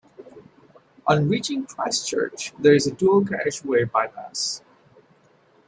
On 1.05 1.29
reaching 1.29 1.67
Christchurch, 1.67 2.53
there 2.57 2.73
is 2.73 2.87
a 2.87 2.91
dual-carriageway 2.91 3.83
bypass. 3.83 4.63